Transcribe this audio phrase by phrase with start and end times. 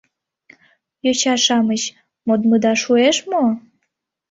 [1.03, 1.83] Йоча-шамыч,
[2.27, 3.43] модмыда шуэш мо?